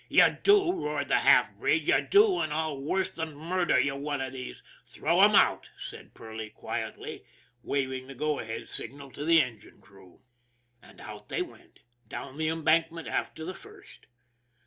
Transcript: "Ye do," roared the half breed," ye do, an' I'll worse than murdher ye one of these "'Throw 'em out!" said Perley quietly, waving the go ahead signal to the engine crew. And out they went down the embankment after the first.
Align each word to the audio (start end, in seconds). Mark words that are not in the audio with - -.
"Ye 0.09 0.27
do," 0.41 0.71
roared 0.71 1.09
the 1.09 1.19
half 1.19 1.53
breed," 1.53 1.87
ye 1.87 2.01
do, 2.01 2.39
an' 2.39 2.51
I'll 2.51 2.79
worse 2.81 3.11
than 3.11 3.35
murdher 3.35 3.79
ye 3.79 3.91
one 3.91 4.19
of 4.19 4.33
these 4.33 4.63
"'Throw 4.87 5.21
'em 5.21 5.35
out!" 5.35 5.69
said 5.89 6.15
Perley 6.15 6.49
quietly, 6.49 7.23
waving 7.61 8.07
the 8.07 8.15
go 8.15 8.39
ahead 8.39 8.67
signal 8.67 9.11
to 9.11 9.23
the 9.23 9.43
engine 9.43 9.79
crew. 9.79 10.21
And 10.81 10.99
out 11.01 11.29
they 11.29 11.43
went 11.43 11.81
down 12.07 12.37
the 12.39 12.47
embankment 12.49 13.07
after 13.07 13.45
the 13.45 13.53
first. 13.53 14.07